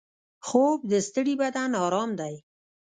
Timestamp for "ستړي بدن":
1.07-1.71